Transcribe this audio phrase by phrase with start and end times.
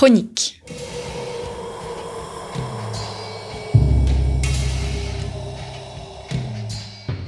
[0.00, 0.62] chronique.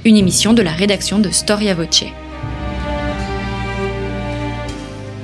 [0.03, 2.05] Une émission de la rédaction de Storia Voce.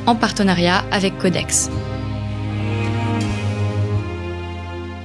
[0.05, 1.71] En partenariat avec Codex.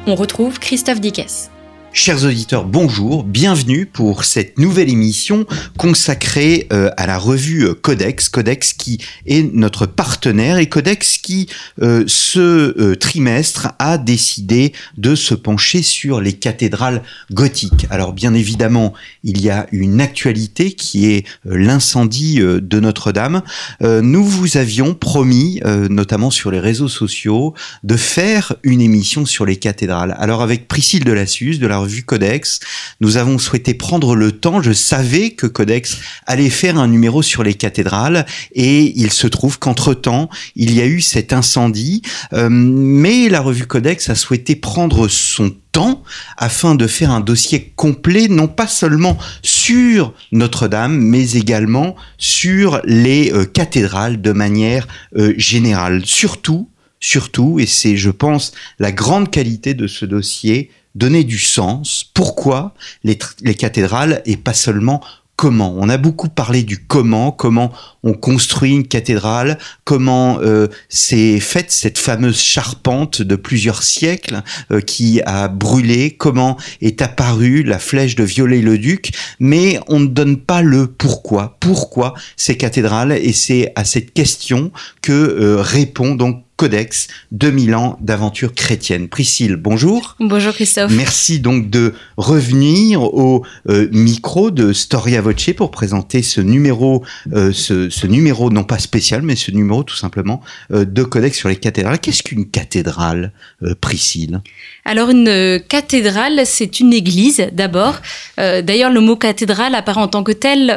[0.07, 1.51] On retrouve Christophe Dickès.
[1.97, 5.47] Chers auditeurs, bonjour, bienvenue pour cette nouvelle émission
[5.79, 11.49] consacrée euh, à la revue euh, Codex, Codex qui est notre partenaire et Codex qui
[11.81, 17.87] euh, ce trimestre a décidé de se pencher sur les cathédrales gothiques.
[17.91, 23.43] Alors bien évidemment, il y a une actualité qui est l'incendie de Notre-Dame.
[23.81, 27.55] nous vous avions promis, notamment sur les réseaux sociaux,
[27.85, 30.17] de faire une émission sur les cathédrales.
[30.19, 32.61] Alors avec Priscille Delassus de la Codex,
[33.01, 34.63] nous avons souhaité prendre le temps.
[34.63, 39.59] Je savais que Codex allait faire un numéro sur les cathédrales et il se trouve
[39.59, 42.03] qu'entre-temps, il y a eu cet incendie.
[42.33, 46.03] Euh, mais la revue Codex a souhaité prendre son temps
[46.37, 53.33] afin de faire un dossier complet, non pas seulement sur Notre-Dame, mais également sur les
[53.33, 56.03] euh, cathédrales de manière euh, générale.
[56.05, 56.69] Surtout,
[57.01, 62.05] surtout, et c'est, je pense, la grande qualité de ce dossier, donner du sens.
[62.15, 63.17] Pourquoi les,
[63.55, 65.01] cathédrales et pas seulement
[65.37, 65.75] comment.
[65.77, 67.73] On a beaucoup parlé du comment, comment
[68.05, 74.81] on construit une cathédrale, comment euh, s'est faite cette fameuse charpente de plusieurs siècles euh,
[74.81, 80.63] qui a brûlé, comment est apparue la flèche de Viollet-le-Duc, mais on ne donne pas
[80.63, 81.57] le pourquoi.
[81.59, 83.13] Pourquoi ces cathédrales?
[83.13, 84.71] Et c'est à cette question
[85.03, 89.09] que euh, répond donc Codex, 2000 ans d'aventure chrétienne.
[89.09, 90.15] Priscille, bonjour.
[90.21, 90.93] Bonjour Christophe.
[90.93, 97.03] Merci donc de revenir au euh, micro de Storia Voce pour présenter ce numéro,
[97.33, 101.49] euh, ce, numéro non pas spécial, mais ce numéro tout simplement euh, de Codex sur
[101.49, 101.99] les cathédrales.
[101.99, 103.33] Qu'est-ce qu'une cathédrale,
[103.81, 104.41] Priscille?
[104.85, 108.01] Alors une cathédrale, c'est une église d'abord.
[108.37, 110.71] D'ailleurs, le mot cathédrale apparaît en tant que tel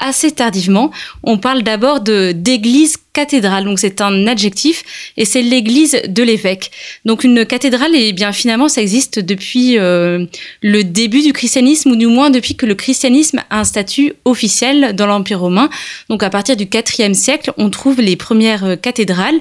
[0.00, 0.90] assez tardivement.
[1.22, 3.64] On parle d'abord d'église cathédrale.
[3.64, 6.70] Donc c'est un adjectif et c'est l'église de l'évêque.
[7.04, 10.26] Donc une cathédrale, et eh bien finalement ça existe depuis euh,
[10.62, 14.94] le début du christianisme ou du moins depuis que le christianisme a un statut officiel
[14.94, 15.70] dans l'Empire romain.
[16.08, 19.40] Donc à partir du IVe siècle, on trouve les premières euh, cathédrales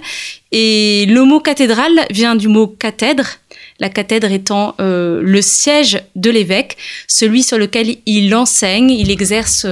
[0.51, 3.37] et le mot cathédrale vient du mot cathèdre
[3.79, 6.77] la cathèdre étant euh, le siège de l'évêque,
[7.07, 9.65] celui sur lequel il enseigne, il exerce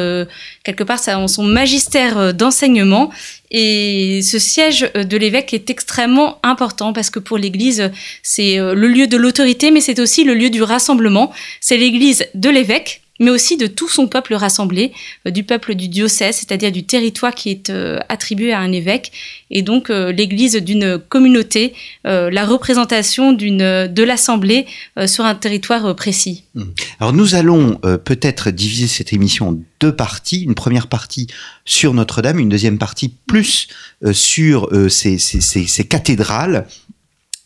[0.64, 3.12] quelque part son magistère d'enseignement.
[3.52, 9.08] Et ce siège de l'évêque est extrêmement important parce que pour l'Église, c'est le lieu
[9.08, 11.32] de l'autorité, mais c'est aussi le lieu du rassemblement.
[11.62, 14.94] C'est l'Église de l'évêque mais aussi de tout son peuple rassemblé,
[15.28, 19.12] euh, du peuple du diocèse, c'est-à-dire du territoire qui est euh, attribué à un évêque,
[19.52, 24.66] et donc euh, l'Église d'une communauté, la représentation de l'assemblée
[25.06, 26.44] sur un territoire précis.
[26.56, 26.64] Mmh.
[27.00, 31.28] Alors nous allons peut-être diviser cette émission en deux parties, une première partie
[31.66, 33.68] sur Notre-Dame, une deuxième partie plus
[34.12, 36.68] sur ces, cathédrales.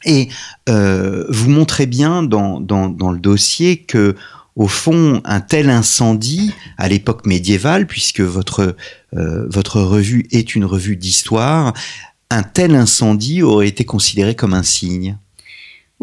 [0.06, 0.30] Et
[0.68, 4.16] vous montrez bien dans le dossier que
[4.56, 8.76] au fond, un tel incendie à l'époque médiévale, puisque votre,
[9.16, 11.74] euh, votre revue est une revue d'histoire,
[12.30, 15.18] un tel incendie aurait été considéré comme un signe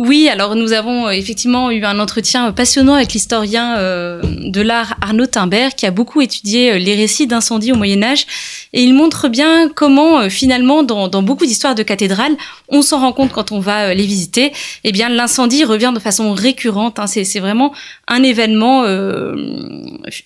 [0.02, 4.96] oui, alors nous avons euh, effectivement eu un entretien passionnant avec l'historien euh, de l'art
[5.02, 8.24] Arnaud Timbert qui a beaucoup étudié les récits d'incendie au Moyen Âge
[8.72, 12.34] et il montre bien comment finalement dans, beaucoup d'histoires de cathédrales,
[12.70, 14.52] on s'en rend compte quand on va les visiter,
[14.84, 16.98] eh bien l'incendie revient de façon récurrente.
[16.98, 17.06] Hein.
[17.06, 17.74] c'est vraiment
[18.08, 19.34] un événement euh,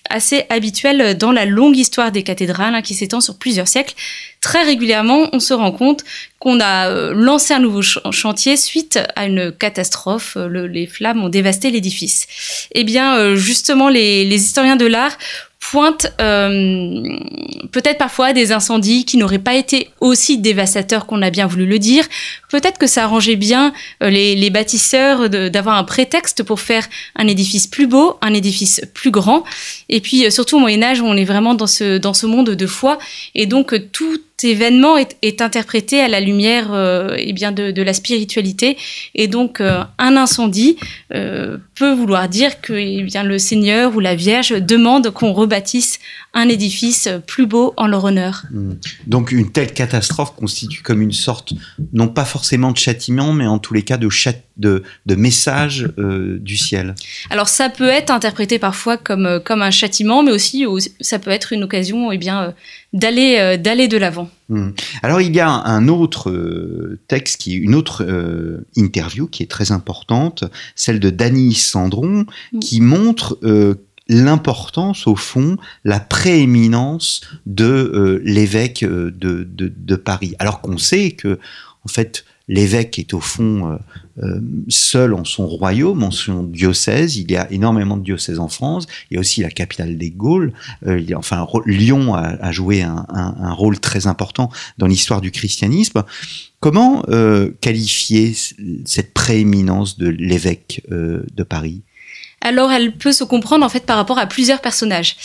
[0.09, 3.95] assez habituel dans la longue histoire des cathédrales hein, qui s'étend sur plusieurs siècles.
[4.45, 6.03] Très régulièrement, on se rend compte
[6.37, 10.37] qu'on a euh, lancé un nouveau chantier suite à une catastrophe.
[10.37, 12.27] les flammes ont dévasté l'édifice.
[12.75, 15.17] Eh bien, euh, justement, les, historiens de l'art
[15.71, 17.01] pointe euh,
[17.71, 21.79] peut-être parfois des incendies qui n'auraient pas été aussi dévastateurs qu'on a bien voulu le
[21.79, 22.05] dire.
[22.49, 23.73] Peut-être que ça arrangeait bien
[24.03, 28.81] euh, les, les, bâtisseurs d'avoir un prétexte pour faire un édifice plus beau, un édifice
[28.93, 29.43] plus grand.
[29.89, 32.51] Et puis euh, surtout au Moyen Âge, on est vraiment dans ce, dans ce monde
[32.51, 32.99] de foi.
[33.33, 37.81] Et donc tout événement est, est, interprété à la lumière euh, eh bien de, de,
[37.81, 38.77] la spiritualité
[39.13, 40.77] et donc euh, un incendie
[41.13, 45.99] euh, peut vouloir dire que eh bien le Seigneur ou la Vierge demande qu'on rebâtisse
[46.33, 48.43] un édifice plus beau en leur honneur.
[48.51, 48.73] Hmm.
[49.07, 51.53] Donc une telle catastrophe constitue comme une sorte
[51.93, 54.09] non pas forcément de châtiment mais en tous les cas de,
[54.57, 56.95] de, de message euh, du ciel.
[57.29, 60.65] Alors ça peut être interprété parfois comme comme un châtiment mais aussi
[60.99, 62.53] ça peut être une occasion eh bien
[62.95, 64.29] d'aller d'aller de l'avant.
[64.47, 64.71] Hmm.
[65.01, 69.49] Alors il y a un autre euh, texte, qui, une autre euh, interview qui est
[69.49, 70.43] très importante,
[70.75, 72.59] celle de Dany Sandron, hmm.
[72.59, 73.75] qui montre euh,
[74.07, 80.35] l'importance, au fond, la prééminence de l'évêque de, de, de, Paris.
[80.37, 81.39] Alors qu'on sait que,
[81.83, 83.77] en fait, l'évêque est au fond euh, euh,
[84.69, 87.17] seul en son royaume, en son diocèse.
[87.17, 88.87] Il y a énormément de diocèses en France.
[89.09, 90.53] Il y a aussi la capitale des Gaules.
[90.87, 96.03] Euh, enfin, Lyon a, joué un, rôle très important dans l'histoire du christianisme.
[96.59, 97.03] Comment
[97.61, 98.33] qualifier
[98.85, 101.83] cette prééminence de l'évêque de Paris?
[102.41, 105.15] Alors elle peut se comprendre en fait par rapport à plusieurs personnages.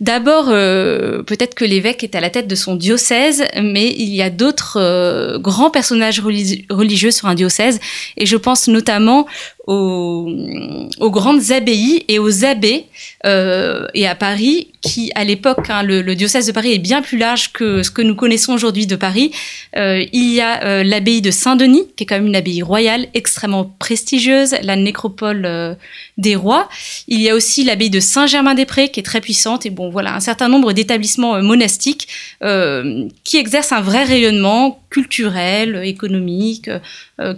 [0.00, 4.22] D'abord, euh, peut-être que l'évêque est à la tête de son diocèse, mais il y
[4.22, 7.80] a d'autres euh, grands personnages religieux sur un diocèse,
[8.16, 9.26] et je pense notamment
[9.66, 12.86] aux, grandes abbayes et aux abbés.
[13.26, 17.18] Euh, et à Paris, qui à l'époque, hein, le, diocèse de Paris est bien plus
[17.18, 19.32] large que ce que nous connaissons aujourd'hui de Paris.
[19.76, 23.08] Euh, il y a euh, l'abbaye de Saint-Denis, qui est quand même une abbaye royale
[23.14, 25.76] extrêmement prestigieuse, la nécropole
[26.16, 26.68] des rois.
[27.08, 29.66] Il y a aussi l'abbaye de Saint-Germain-des-Prés, qui est très puissante.
[29.66, 32.08] Et bon, voilà, un certain nombre d'établissements monastiques
[33.24, 36.68] qui exercent un vrai rayonnement culturel, économique,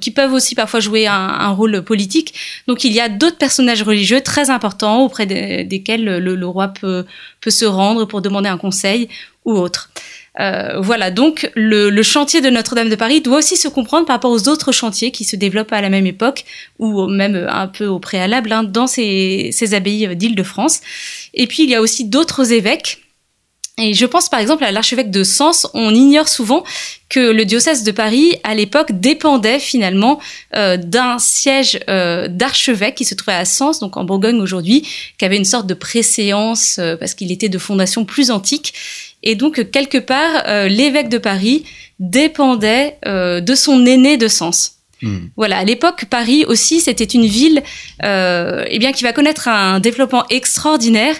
[0.00, 2.34] qui peuvent aussi parfois jouer un rôle politique
[2.66, 7.04] donc il y a d'autres personnages religieux très importants auprès desquels le, roi peut,
[7.46, 9.08] se rendre pour demander un conseil
[9.44, 9.90] ou autre.
[10.40, 14.30] Euh, voilà, donc le, chantier de Notre-Dame de Paris doit aussi se comprendre par rapport
[14.30, 16.44] aux autres chantiers qui se développent à la même époque,
[16.78, 20.80] ou même un peu au préalable, hein, dans ces, ces abbayes d'Île-de-France.
[21.34, 23.02] Et puis il y a aussi d'autres évêques
[23.78, 25.66] et je pense par exemple à l'archevêque de Sens.
[25.72, 26.62] On ignore souvent
[27.08, 30.20] que le diocèse de Paris, à l'époque, dépendait finalement
[30.54, 34.86] euh, d'un siège euh, d'archevêque qui se trouvait à Sens, donc en Bourgogne aujourd'hui,
[35.16, 38.74] qui avait une sorte de préséance euh, parce qu'il était de fondation plus antique.
[39.22, 41.62] Et donc, quelque part, l'évêque de Paris
[42.00, 44.81] dépendait de son aîné de Sens.
[45.02, 45.26] Hmm.
[45.36, 47.62] Voilà, à l'époque, Paris aussi, c'était une ville
[48.04, 51.16] euh, eh bien, qui va connaître un développement extraordinaire,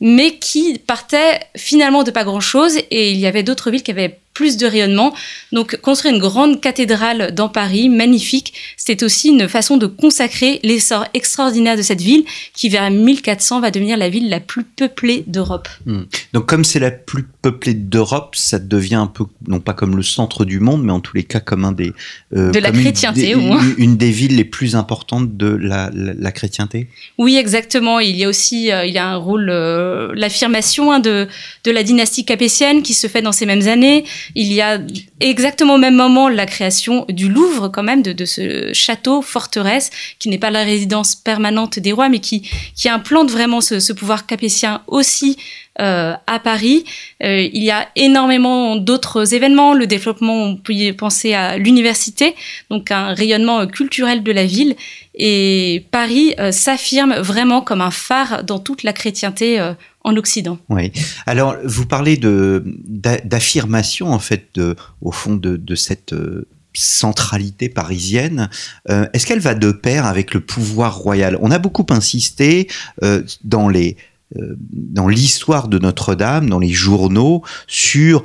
[0.00, 2.78] mais qui partait finalement de pas grand-chose.
[2.90, 5.14] Et il y avait d'autres villes qui avaient plus de rayonnement.
[5.50, 11.06] Donc construire une grande cathédrale dans Paris, magnifique, c'est aussi une façon de consacrer l'essor
[11.14, 15.68] extraordinaire de cette ville qui vers 1400 va devenir la ville la plus peuplée d'Europe.
[15.86, 16.02] Hmm.
[16.34, 20.02] Donc comme c'est la plus peuplée d'Europe, ça devient un peu, non pas comme le
[20.02, 21.92] centre du monde, mais en tous les cas comme un des...
[22.34, 23.62] Euh, de la chrétienté au moins.
[23.78, 26.88] Une des villes les plus importantes de la, la, chrétienté
[27.18, 28.00] Oui, exactement.
[28.00, 31.28] Il y a aussi euh, il y a un rôle, euh, l'affirmation hein, de,
[31.62, 34.04] de la dynastie capétienne qui se fait dans ces mêmes années.
[34.34, 34.80] Il y a
[35.20, 40.28] exactement au même moment la création du Louvre, quand même, de, ce château, forteresse, qui
[40.30, 42.42] n'est pas la résidence permanente des rois, mais qui,
[42.74, 45.36] qui implante vraiment ce, pouvoir capétien aussi
[45.80, 46.84] euh, à Paris.
[47.22, 52.34] Euh, il y a énormément d'autres événements, le développement, on peut penser à l'université,
[52.70, 54.76] donc un rayonnement culturel de la ville.
[55.14, 59.58] Et Paris euh, s'affirme vraiment comme un phare dans toute la chrétienté
[60.06, 60.58] en Occident.
[60.68, 60.92] Oui.
[61.26, 64.58] Alors, vous parlez d'affirmation en fait,
[65.02, 68.48] au fond de, cette euh, centralité parisienne.
[68.90, 71.38] Euh, est-ce qu'elle va de pair avec le pouvoir royal?
[71.40, 72.68] On a beaucoup insisté
[73.02, 73.96] euh, dans les
[74.34, 78.24] dans l'histoire de Notre-Dame, dans les journaux, sur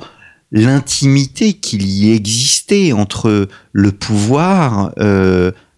[0.50, 4.92] l'intimité qu'il y existait entre le pouvoir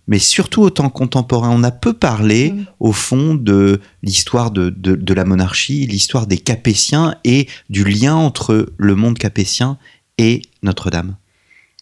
[0.06, 1.50] mais surtout au temps contemporain.
[1.50, 2.66] On a peu parlé, mm.
[2.80, 8.72] au fond, de l'histoire de, de, la monarchie, l'histoire des Capétiens et du lien entre
[8.76, 9.78] le monde capétien
[10.18, 11.16] et Notre-Dame.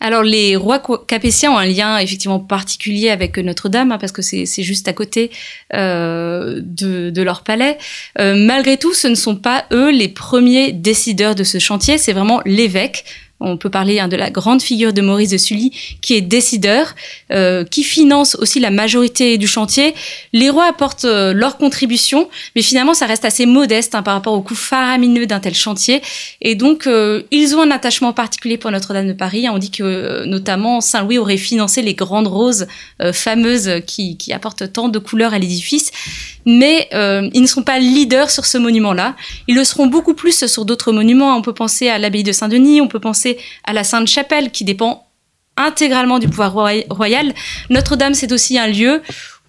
[0.03, 4.63] Alors les rois capétiens ont un lien effectivement particulier avec Notre-Dame hein, parce que c'est
[4.63, 5.31] juste à côté
[5.75, 7.79] euh, de, leur palais.
[8.19, 12.13] Euh, malgré tout, ce ne sont pas eux les premiers décideurs de ce chantier, c'est
[12.13, 13.05] vraiment l'évêque
[13.43, 16.95] on peut parler hein, de la grande figure de Maurice de Sully, qui est décideur,
[17.33, 19.95] euh, qui finance aussi la majorité du chantier.
[20.33, 24.35] Les rois apportent euh, leur contribution, mais finalement, ça reste assez modeste hein, par rapport
[24.35, 26.03] au coût faramineux d'un tel chantier.
[26.41, 29.47] Et donc, euh, ils ont un attachement particulier pour Notre-Dame de Paris.
[29.51, 32.67] On dit que notamment Saint-Louis aurait financé les grandes roses
[33.13, 35.91] fameuses qui, qui, apportent tant de couleurs à l'édifice.
[36.45, 39.15] Mais ils ne sont pas leaders sur ce monument-là.
[39.49, 41.37] Ils le seront beaucoup plus sur d'autres monuments.
[41.37, 45.07] On peut penser à l'abbaye de Saint-Denis, on peut penser à la Sainte-Chapelle, qui dépend
[45.57, 46.53] intégralement du pouvoir
[46.91, 47.35] royal.
[47.71, 49.03] Notre-Dame, c'est aussi un lieu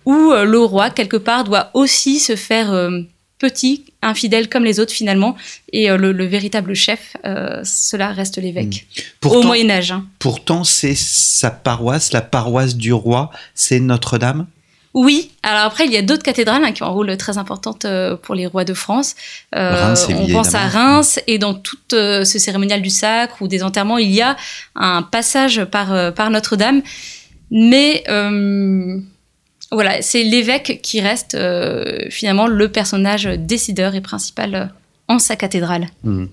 [0.06, 3.02] où euh, le roi, quelque part, doit aussi se faire euh,
[3.40, 5.36] petit, infidèle comme les autres finalement,
[5.72, 7.16] et euh, le, véritable chef,
[7.64, 8.88] cela reste l'évêque.
[9.24, 9.28] Hmm.
[9.30, 9.92] Au Moyen Âge.
[9.92, 10.06] Hein.
[10.20, 14.48] Pourtant, c'est sa paroisse, la paroisse du roi, c'est Notre-Dame?
[14.94, 17.76] Oui, alors après, il y a d'autres cathédrales hein, qui ont un rôle très important
[17.86, 19.16] euh, pour les rois de France.
[19.56, 23.64] Euh, on pense à Reims, et dans tout euh, ce cérémonial du sacre ou des
[23.64, 24.38] enterrements, il y a
[24.76, 26.84] un passage par, par Notre-Dame.
[27.50, 28.04] Mais
[29.72, 31.36] voilà, c'est l'évêque qui reste
[32.12, 34.72] finalement le personnage décideur et principal
[35.08, 35.88] en sa cathédrale.
[36.04, 36.26] Hmm.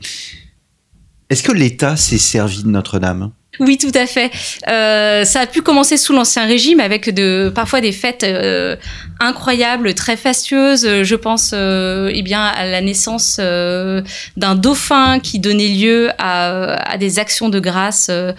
[1.30, 3.32] Est-ce que l'État s'est servi de Notre-Dame?
[3.58, 4.30] Oui, tout à fait.
[4.68, 7.10] Euh, ça a pu commencer sous l'Ancien Régime avec
[7.52, 8.76] parfois des fêtes euh,
[9.18, 11.02] incroyables, très fastueuses.
[11.02, 17.18] Je pense euh, eh bien, à la naissance d'un dauphin qui donnait lieu à, des
[17.18, 18.32] actions de grâce euh,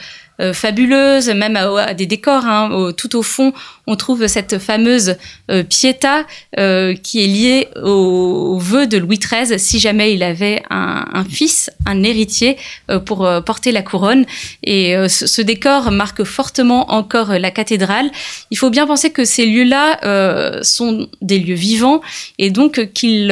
[0.53, 2.45] fabuleuse, même à, des décors.
[2.45, 2.91] Hein.
[2.97, 3.53] tout au fond,
[3.87, 5.15] on trouve cette fameuse
[5.49, 6.25] euh, Pietà
[6.57, 11.69] euh, qui est liée au, vœu de Louis XIII si jamais il avait un, fils,
[11.85, 12.57] un héritier
[13.05, 14.25] pour porter la couronne.
[14.63, 18.09] Et ce, décor marque fortement encore la cathédrale.
[18.51, 22.01] Il faut bien penser que ces lieux-là sont des lieux vivants
[22.37, 23.27] et donc qu'ils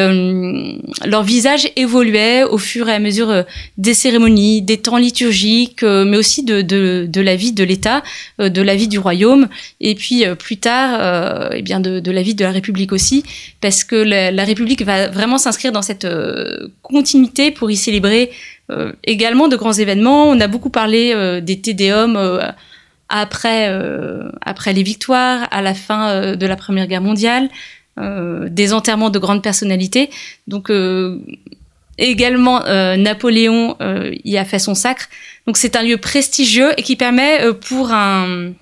[1.05, 3.43] leur visage évoluait au fur et à mesure
[3.77, 8.03] des cérémonies, des temps liturgiques, mais aussi de, la vie de l'État,
[8.39, 9.47] euh, de la vie du royaume,
[9.79, 13.23] et puis euh, plus tard, euh, eh bien de, la vie de la République aussi,
[13.61, 16.07] parce que la, République va vraiment s'inscrire dans cette
[16.81, 18.31] continuité pour y célébrer
[19.03, 20.29] également de grands événements.
[20.29, 22.17] On a beaucoup parlé des Tédéums
[23.09, 23.71] après,
[24.41, 27.49] après les victoires, à la fin de la Première Guerre mondiale,
[27.97, 30.09] des enterrements de grandes personnalités.
[30.47, 30.71] Donc
[32.07, 32.63] également,
[32.97, 33.77] Napoléon
[34.23, 35.09] y a fait son sacre.
[35.49, 38.53] Donc c'est un lieu prestigieux et qui permet euh, pour un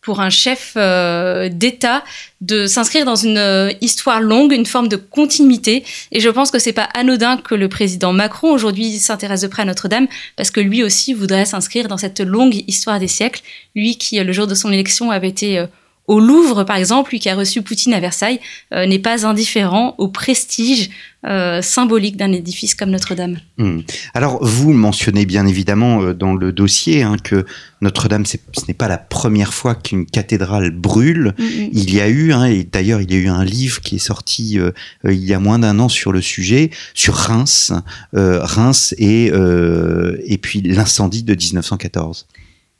[0.00, 2.02] pour un chef euh, d'État
[2.40, 5.84] de s'inscrire dans une euh, histoire longue, une forme de continuité.
[6.12, 9.62] Et je pense que c'est pas anodin que le président Macron aujourd'hui s'intéresse de près
[9.62, 10.06] à Notre-Dame,
[10.36, 13.42] parce que lui aussi voudrait s'inscrire dans cette longue histoire des siècles.
[13.74, 15.62] Lui qui, le jour de son élection, avait été
[16.06, 18.40] au Louvre, par exemple, lui qui a reçu Poutine à Versailles,
[18.72, 20.90] euh, n'est pas indifférent au prestige
[21.26, 23.38] euh, symbolique d'un édifice comme Notre-Dame.
[23.58, 23.80] Hmm.
[24.14, 27.44] Alors, vous mentionnez bien évidemment euh, dans le dossier hein, que
[27.80, 28.36] Notre-Dame, ce
[28.68, 31.34] n'est pas la première fois qu'une cathédrale brûle.
[31.38, 31.68] Mm, mm.
[31.72, 33.98] Il y a eu, hein, et d'ailleurs, il y a eu un livre qui est
[33.98, 34.58] sorti
[35.04, 37.72] il y a moins d'un an sur le sujet, sur Reims,
[38.12, 42.26] Reims et, et puis l'incendie de 1914.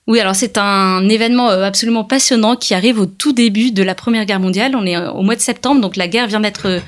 [0.06, 3.96] Oui, alors c'est un événement euh, absolument passionnant qui arrive au tout début de la
[3.96, 4.76] Première Guerre mondiale.
[4.76, 6.80] On est euh, au mois de septembre, donc la guerre vient d'être euh,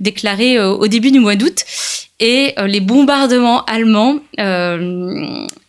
[0.00, 1.64] déclarée au début du mois d'août.
[2.20, 4.18] Et les bombardements allemands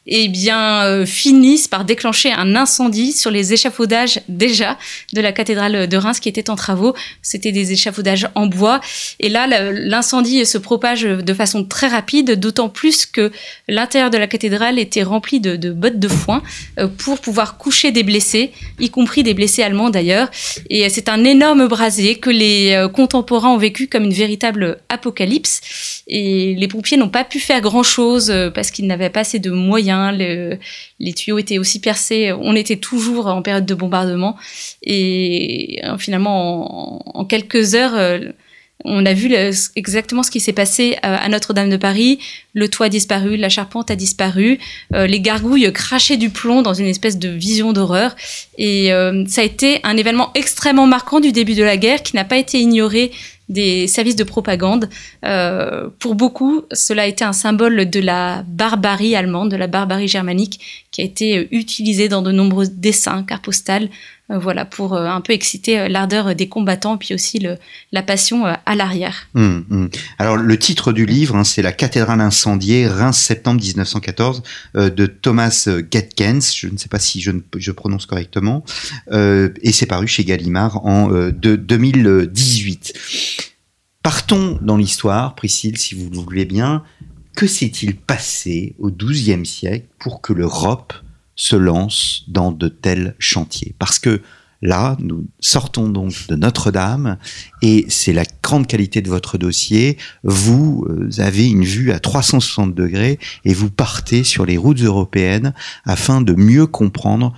[0.07, 4.77] eh bien, euh, finissent par déclencher un incendie sur les échafaudages déjà
[5.13, 6.93] de la cathédrale de Reims qui était en travaux.
[7.21, 8.81] C'était des échafaudages en bois.
[9.19, 13.31] Et là, l'incendie se propage de façon très rapide, d'autant plus que
[13.67, 16.43] l'intérieur de la cathédrale était rempli de, de bottes de foin
[16.77, 20.29] euh, pour pouvoir coucher des blessés, y compris des blessés allemands d'ailleurs.
[20.69, 26.03] Et c'est un énorme brasier que les euh, contemporains ont vécu comme une véritable apocalypse.
[26.07, 29.94] Et les pompiers n'ont pas pu faire grand-chose parce qu'ils n'avaient pas assez de moyens
[30.11, 32.31] les tuyaux étaient aussi percés.
[32.33, 34.37] On était toujours en période de bombardement.
[34.83, 38.19] Et euh, finalement, en, quelques heures, euh,
[38.83, 39.33] on a vu
[39.75, 42.19] exactement ce qui s'est passé à Notre-Dame de Paris.
[42.53, 44.59] Le toit a disparu, la charpente a disparu,
[44.93, 48.15] euh, les gargouilles crachaient du plomb dans une espèce de vision d'horreur.
[48.59, 48.89] Et
[49.27, 52.37] ça a été un événement extrêmement marquant du début de la guerre qui n'a pas
[52.37, 53.11] été ignoré
[53.49, 54.89] des services de propagande.
[55.23, 60.07] Euh, pour beaucoup, cela a été un symbole de la barbarie allemande, de la barbarie
[60.07, 63.89] germanique, qui a été utilisé dans de nombreux dessins, cartes postales,
[64.29, 67.45] voilà, pour euh, un peu exciter l'ardeur des combattants, puis aussi
[67.91, 69.27] la passion à l'arrière.
[69.35, 69.89] Hum, hum.
[70.17, 74.41] Alors, le titre du livre, hein, c'est La cathédrale incendiée, Reims, septembre 1914,
[74.75, 78.63] de Thomas Getkens, je ne sais pas si je, prononce correctement,
[79.11, 82.93] et c'est paru chez Gallimard en de 2018.
[84.05, 86.83] Partons dans l'histoire, Priscille, si vous le voulez bien.
[87.35, 90.93] Que s'est-il passé au XIIe siècle pour que l'Europe
[91.35, 94.21] se lance dans de tels chantiers Parce que
[94.61, 97.17] là, nous sortons donc de Notre-Dame
[97.61, 99.97] et c'est la grande qualité de votre dossier.
[100.23, 105.53] Vous euh, avez une vue à 360 degrés et vous partez sur les routes européennes
[105.85, 107.33] afin de mieux comprendre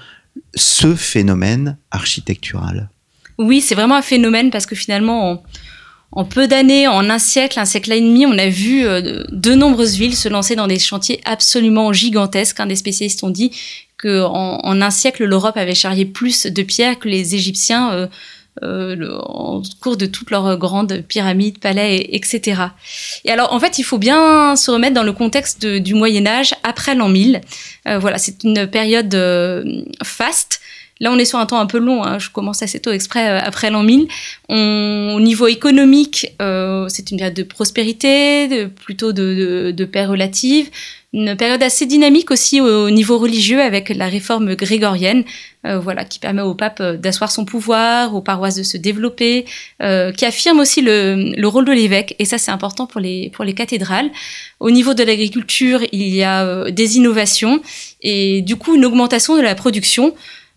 [0.56, 2.90] ce phénomène architectural.
[3.38, 5.44] Oui, c'est vraiment un phénomène parce que finalement,
[6.12, 9.54] en peu d'années, en un siècle, un siècle et demi, on a vu euh, de
[9.54, 12.62] nombreuses villes se lancer dans des chantiers absolument gigantesques.
[12.66, 13.52] des spécialistes ont dit
[14.02, 18.08] qu'en en, un siècle, l'Europe avait charrié plus de pierres que les Égyptiens euh,
[18.64, 22.62] euh, en cours de toutes leurs grandes pyramides, palais, etc.
[23.26, 26.56] Et alors, en fait, il faut bien se remettre dans le contexte du Moyen Âge
[26.64, 27.42] après l'an 1000.
[27.86, 29.16] voilà, c'est une période
[30.04, 30.60] faste
[31.00, 32.04] Là, on est sur un temps un peu long.
[32.04, 32.20] Hein.
[32.20, 34.08] Je commence assez tôt exprès euh, après l'an 1000.
[34.50, 40.70] au niveau économique, euh, c'est une période de prospérité, de, plutôt de, de, paix relative.
[41.14, 45.24] Une période assez dynamique aussi au, niveau religieux avec la réforme grégorienne,
[45.66, 49.46] euh, voilà, qui permet au pape d'asseoir son pouvoir, aux paroisses de se développer,
[49.80, 52.16] qui affirme aussi le, le rôle de l'évêque.
[52.20, 54.12] Et ça, c'est important pour les, pour les cathédrales.
[54.60, 57.62] Au niveau de l'agriculture, il y a des innovations
[58.02, 60.14] et du coup une augmentation de la production.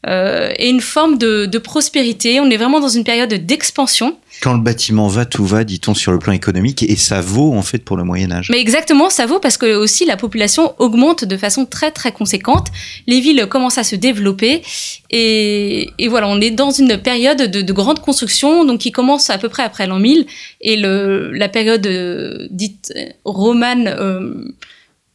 [0.06, 2.40] Euh, et une forme de, de, prospérité.
[2.40, 4.16] On est vraiment dans une période d'expansion.
[4.40, 7.60] Quand le bâtiment va, tout va, dit-on sur le plan économique, et ça vaut en
[7.60, 8.48] fait pour le Moyen Âge.
[8.50, 12.68] Mais exactement, ça vaut parce que aussi la population augmente de façon très très conséquente.
[13.06, 14.62] Les villes commencent à se développer,
[15.10, 19.28] et, et voilà, on est dans une période de, de, grande construction, donc qui commence
[19.28, 20.24] à peu près après l'an 1000,
[20.62, 22.94] et le, la période euh, dite
[23.26, 24.44] romane euh,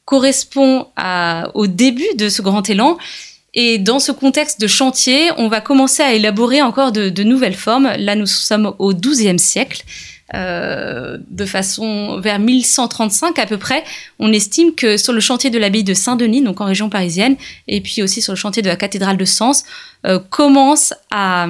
[0.05, 2.99] correspond à, au début de ce grand élan.
[3.55, 7.89] Et dans ce contexte de chantier, on va commencer à élaborer encore de, nouvelles formes.
[7.97, 9.83] Là, nous sommes au XIIe siècle.
[10.34, 13.84] Euh, de façon vers 1135 à peu près.
[14.17, 17.36] On estime que sur le chantier de l'abbaye de Saint-Denis, donc en région parisienne,
[17.67, 19.65] et puis aussi sur le chantier de la cathédrale de Sens,
[20.05, 21.48] euh, commence à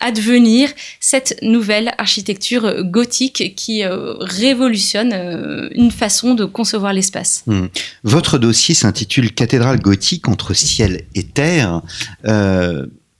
[0.00, 0.70] advenir
[1.00, 7.42] cette nouvelle architecture gothique qui euh, révolutionne euh, une façon de concevoir l'espace.
[7.46, 7.66] Hmm.
[8.04, 11.82] Votre dossier s'intitule Cathédrale gothique entre ciel et terre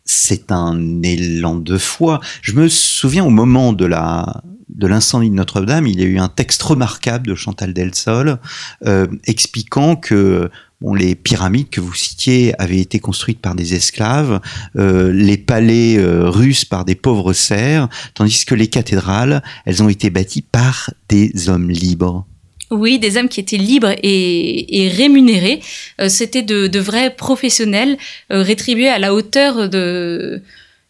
[0.04, 2.21] c'est un élan de foi.
[2.42, 6.18] Je me souviens au moment de la de l'incendie de Notre-Dame, il y a eu
[6.18, 8.38] un texte remarquable de Chantal Delsol
[8.87, 10.50] euh, expliquant que
[10.94, 14.40] les pyramides que vous citiez avaient été construites par des esclaves,
[14.76, 19.88] euh, les palais euh, russes par des pauvres serfs, tandis que les cathédrales, elles ont
[19.88, 22.26] été bâties par des hommes libres.
[22.73, 25.61] Oui, des hommes qui étaient libres et, rémunérés.
[26.09, 27.99] C'était de, de, vrais professionnels
[28.31, 30.43] rétribués à la hauteur de,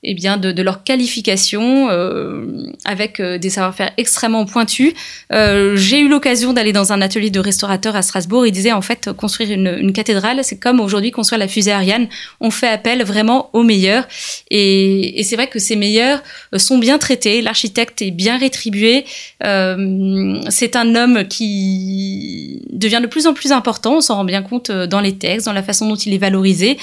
[0.04, 4.94] eh bien, de, leur qualification euh, avec euh, des savoir-faire extrêmement pointus.
[5.32, 8.44] Euh, j'ai eu l'occasion d'aller dans un atelier de restaurateur à Strasbourg.
[8.44, 12.08] Il disait en fait construire une, cathédrale, c'est comme aujourd'hui construire la fusée Ariane.
[12.40, 14.08] On fait appel vraiment aux meilleurs.
[14.50, 16.20] Et, c'est vrai que ces meilleurs
[16.56, 17.40] sont bien traités.
[17.40, 19.04] L'architecte est bien rétribué.
[19.40, 23.98] C'est un homme qui devient de plus en plus important.
[23.98, 26.76] On s'en rend bien compte dans les textes, dans la façon dont il est valorisé.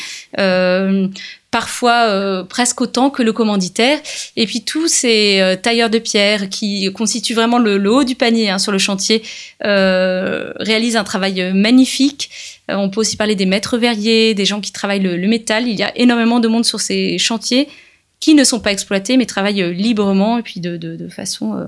[1.51, 3.99] Parfois euh, presque autant que le commanditaire.
[4.35, 8.51] Et puis tous ces euh, tailleurs de pierre qui constituent vraiment le, haut du panier
[8.51, 9.23] hein, sur le chantier
[9.65, 12.29] euh, réalisent un travail magnifique.
[12.67, 15.67] on peut aussi parler des maîtres verriers, des gens qui travaillent le, métal.
[15.67, 17.67] Il y a énormément de monde sur ces chantiers
[18.19, 21.67] qui ne sont pas exploités mais travaillent librement et puis de, façon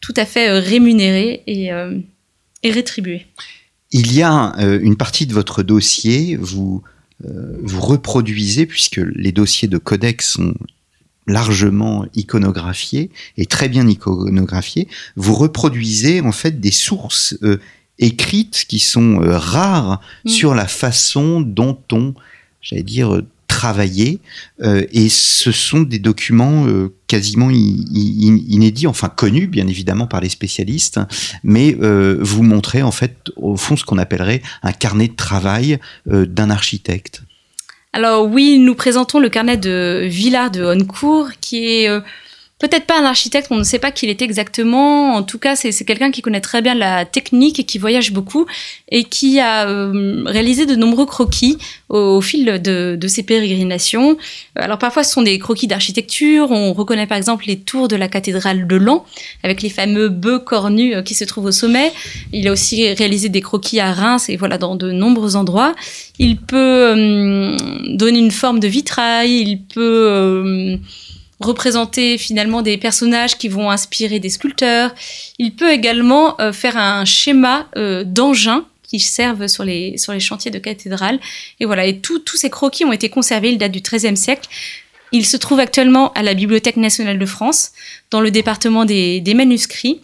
[0.00, 1.70] tout à fait rémunérée et,
[2.62, 3.26] et rétribuée.
[3.90, 6.82] Il y a une partie de votre dossier, vous
[7.20, 10.54] vous reproduisez, puisque les dossiers de codex sont
[11.28, 17.60] largement iconographiés et très bien iconographiés, vous reproduisez en fait des sources euh,
[17.98, 20.28] écrites qui sont euh, rares mm.
[20.28, 22.14] sur la façon dont on,
[22.60, 23.22] j'allais dire,
[23.58, 24.20] travailler
[24.62, 30.28] euh, et ce sont des documents euh, quasiment inédits, enfin connus bien évidemment par les
[30.28, 31.00] spécialistes,
[31.42, 35.80] mais euh, vous montrez en fait au fond ce qu'on appellerait un carnet de travail
[36.06, 37.22] d'un architecte.
[37.92, 41.88] Alors oui, nous présentons le carnet de Villard de Honcourt qui est
[42.58, 45.14] peut-être pas un architecte, on ne sait pas qui il est exactement.
[45.14, 48.46] En tout cas, c'est quelqu'un qui connaît très bien la technique et qui voyage beaucoup
[48.90, 54.16] et qui a euh, réalisé de nombreux croquis au, fil de, ses pérégrinations.
[54.56, 56.50] Alors parfois, ce sont des croquis d'architecture.
[56.50, 59.04] On reconnaît par exemple les tours de la cathédrale de Lan
[59.42, 61.92] avec les fameux bœufs cornus euh, qui se trouvent au sommet.
[62.32, 65.74] Il a aussi réalisé des croquis à Reims et voilà dans de nombreux endroits.
[66.18, 69.42] Il peut euh, donner une forme de vitrail.
[69.42, 70.78] Il peut
[71.40, 74.94] représenter finalement des personnages qui vont inspirer des sculpteurs.
[75.38, 80.20] Il peut également euh, faire un schéma euh, d'engins qui servent sur les, sur les
[80.20, 81.20] chantiers de cathédrales.
[81.60, 84.48] Et voilà, et tous ces croquis ont été conservés, ils datent du XIIIe siècle.
[85.12, 87.72] Ils se trouvent actuellement à la Bibliothèque nationale de France,
[88.10, 90.00] dans le département des, des manuscrits.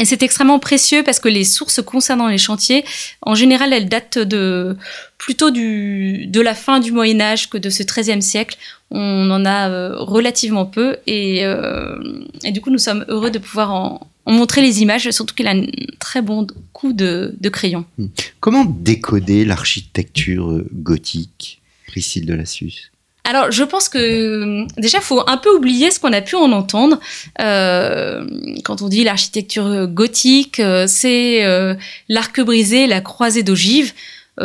[0.00, 2.84] Et c'est extrêmement précieux parce que les sources concernant les chantiers,
[3.20, 4.74] en général, elles datent de
[5.18, 8.56] plutôt de la fin du Moyen Âge que de ce XIIIe siècle.
[8.90, 11.98] On en a euh, relativement peu et, euh,
[12.42, 15.50] et, du coup, nous sommes heureux de pouvoir en, montrer les images, surtout qu'il a
[15.50, 15.66] un
[15.98, 17.84] très bon coup de, crayon.
[17.98, 18.06] Hmm.
[18.40, 22.89] Comment décoder l'architecture gothique, Priscille de Lassus?
[23.30, 26.50] Alors, je pense que déjà, il faut un peu oublier ce qu'on a pu en
[26.50, 26.98] entendre.
[27.40, 28.24] Euh,
[28.64, 31.76] quand on dit l'architecture gothique, euh, c'est euh,
[32.08, 33.92] l'arc brisé, la croisée d'ogive.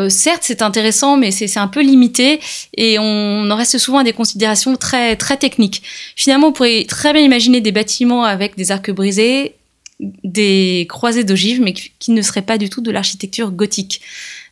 [0.09, 2.39] certes, c'est intéressant, mais c'est un peu limité
[2.77, 5.81] et on en reste souvent à des considérations très très techniques.
[6.15, 9.55] Finalement, on pourrait très bien imaginer des bâtiments avec des arcs brisés,
[9.99, 14.01] des croisées d'ogives, mais qui ne seraient pas du tout de l'architecture gothique.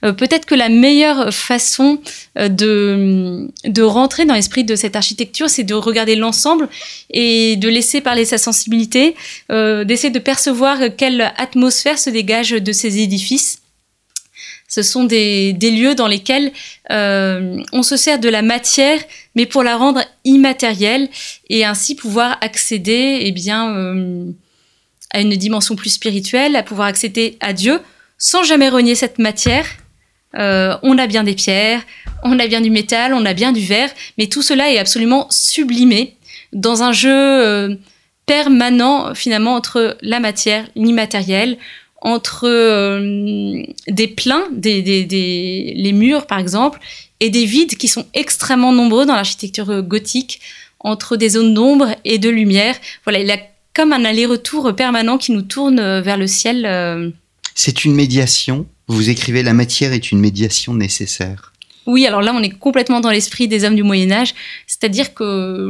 [0.03, 1.99] Euh, peut-être que la meilleure façon
[2.37, 6.67] euh, de, de rentrer dans l'esprit de cette architecture, c'est de regarder l'ensemble
[7.09, 9.15] et de laisser parler sa sensibilité,
[9.51, 13.61] euh, d'essayer de percevoir quelle atmosphère se dégage de ces édifices.
[14.67, 16.51] Ce sont des, des lieux dans lesquels
[16.89, 18.99] on se sert de la matière,
[19.35, 21.09] mais pour la rendre immatérielle
[21.49, 24.33] et ainsi pouvoir accéder, eh bien,
[25.11, 27.81] à une dimension plus spirituelle, à pouvoir accéder à Dieu
[28.17, 29.67] sans jamais renier cette matière.
[30.37, 31.81] Euh, on a bien des pierres,
[32.23, 35.27] on a bien du métal, on a bien du verre, mais tout cela est absolument
[35.29, 36.15] sublimé
[36.53, 37.75] dans un jeu euh,
[38.25, 41.57] permanent finalement entre la matière, l'immatériel,
[42.01, 44.81] entre euh, des pleins, des,
[45.75, 46.79] les murs par exemple,
[47.19, 50.41] et des vides qui sont extrêmement nombreux dans l'architecture gothique,
[50.79, 52.75] entre des zones d'ombre et de lumière.
[53.05, 53.37] Voilà, il a
[53.73, 57.13] comme un aller-retour permanent qui nous tourne vers le ciel.
[57.55, 58.67] C'est une médiation.
[58.87, 61.53] Vous écrivez la matière est une médiation nécessaire.
[61.85, 64.33] Oui, alors là, on est complètement dans l'esprit des hommes du Moyen Âge,
[64.67, 65.69] c'est-à-dire que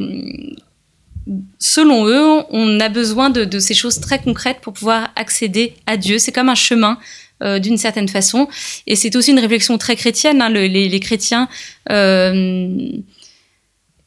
[1.60, 6.19] selon eux, on a besoin de, ces choses très concrètes pour pouvoir accéder à Dieu.
[6.19, 6.97] C'est comme un chemin.
[7.41, 8.47] Euh, d'une certaine façon.
[8.88, 10.41] Et c'est aussi une réflexion très chrétienne.
[10.41, 10.49] Hein.
[10.49, 11.49] les, chrétiens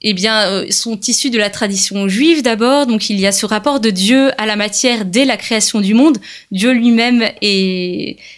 [0.03, 2.87] eh bien, euh, sont issus de la tradition juive d'abord.
[2.87, 5.95] Donc, il y a ce rapport de Dieu à la matière dès la création du
[5.95, 6.19] monde.
[6.51, 7.25] Dieu lui-même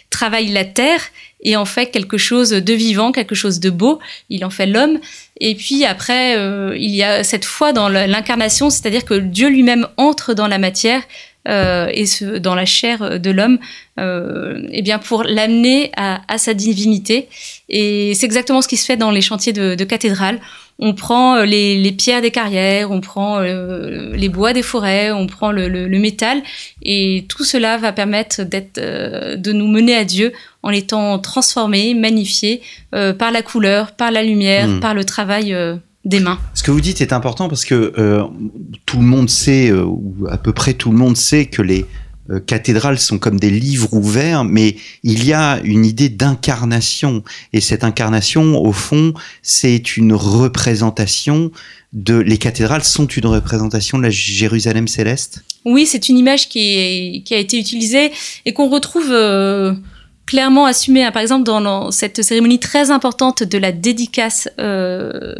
[0.09, 1.01] travaille la terre
[1.41, 3.99] et en fait quelque chose de vivant, quelque chose de beau.
[4.29, 4.99] Il en fait l'homme.
[5.39, 9.87] Et puis après, euh, il y a cette foi dans l'incarnation, c'est-à-dire que Dieu lui-même
[9.97, 11.01] entre dans la matière
[11.47, 12.05] euh, et
[12.39, 13.59] dans la chair de l'homme,
[13.97, 17.27] eh bien pour l'amener à, sa divinité.
[17.69, 20.39] Et c'est exactement ce qui se fait dans les chantiers de, de cathédrale
[20.79, 25.27] on prend euh, les, pierres des carrières, on prend euh, les bois des forêts, on
[25.27, 26.41] prend le, métal,
[26.81, 30.31] et tout cela va permettre d'être, euh, de nous mener à Dieu
[30.63, 34.79] en étant transformés, magnifiés par la couleur, par la lumière, hmm.
[34.81, 35.55] par le travail
[36.09, 36.39] des mains.
[36.53, 37.93] Ce que vous dites est important parce que
[38.85, 41.85] tout le monde sait, ou à peu près tout le monde sait que les
[42.31, 47.23] euh, cathédrales sont comme des livres ouverts, mais il y a une idée d'incarnation.
[47.53, 51.51] Et cette incarnation, au fond, c'est une représentation
[51.93, 52.15] de...
[52.15, 57.33] Les cathédrales sont une représentation de la Jérusalem céleste Oui, c'est une image qui, qui,
[57.33, 58.11] a été utilisée
[58.45, 59.09] et qu'on retrouve...
[59.11, 59.73] Euh,
[60.25, 61.11] clairement assumée, hein.
[61.11, 65.33] par exemple dans, cette cérémonie très importante de la dédicace euh,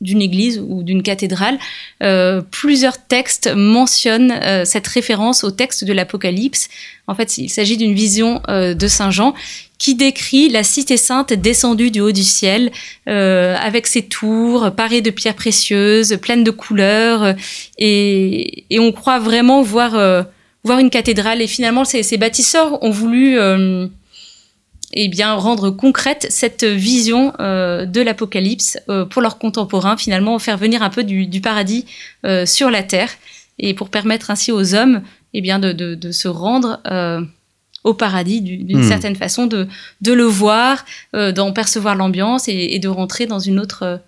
[0.00, 1.58] d'une église ou d'une cathédrale,
[2.02, 6.68] euh, plusieurs textes mentionnent euh, cette référence au texte de l'Apocalypse.
[7.06, 9.34] En fait, il s'agit d'une vision euh, de Saint Jean
[9.78, 12.72] qui décrit la cité sainte descendue du haut du ciel,
[13.06, 17.34] avec ses tours parées de pierres précieuses, pleines de couleurs,
[17.76, 20.24] et, on croit vraiment voir,
[20.64, 21.42] voir une cathédrale.
[21.42, 23.38] Et finalement, ces, ces bâtisseurs ont voulu
[24.92, 30.56] et bien rendre concrète cette vision euh, de l'Apocalypse euh, pour leurs contemporains, finalement faire
[30.56, 31.86] venir un peu du, paradis
[32.24, 33.10] euh, sur la terre
[33.58, 35.02] et pour permettre ainsi aux hommes
[35.34, 36.80] et bien de, de, se rendre
[37.84, 38.88] au paradis d'une hmm.
[38.88, 39.68] certaine façon, de,
[40.00, 44.00] de le voir, d'en percevoir l'ambiance et, et, de rentrer dans une autre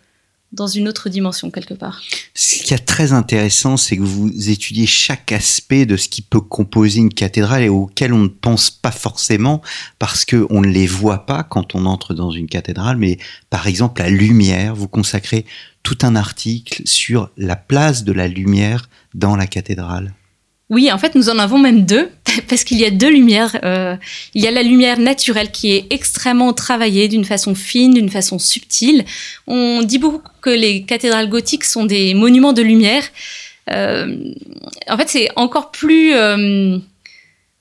[0.53, 2.01] dans une autre dimension quelque part.
[2.35, 6.41] Ce qui est très intéressant, c'est que vous étudiez chaque aspect de ce qui peut
[6.41, 9.61] composer une cathédrale et auquel on ne pense pas forcément
[9.99, 12.97] parce qu'on ne les voit pas quand on entre dans une cathédrale.
[12.97, 13.19] Mais
[13.51, 15.45] par exemple, la lumière, vous consacrez
[15.83, 20.15] tout un article sur la place de la lumière dans la cathédrale.
[20.71, 22.11] Oui, en fait, nous en avons même deux,
[22.49, 23.59] parce qu'il y a deux lumières.
[23.65, 23.97] Euh,
[24.35, 28.39] il y a la lumière naturelle qui est extrêmement travaillée d'une façon fine, d'une façon
[28.39, 29.05] subtile.
[29.47, 33.03] On dit beaucoup que les cathédrales gothiques sont des monuments de lumière.
[33.71, 34.17] Euh,
[34.89, 36.79] en fait, c'est encore plus euh,